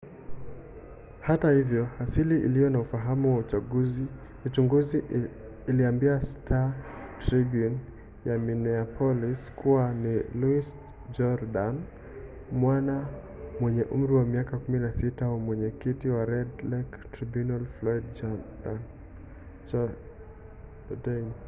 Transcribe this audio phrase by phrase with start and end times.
[1.21, 3.43] hata hivyo asili iliyo na ufahamu wa
[4.45, 5.03] uchunguzi
[5.67, 7.77] iliambia star-tribune
[8.25, 10.75] ya minneapolis kuwa ni louis
[11.11, 11.81] jourdian
[12.51, 13.07] mwana
[13.59, 18.03] mwenye umri wa miaka 16 wa mwenyekiti wa red lake tribunal floyd
[19.71, 21.31] jourdain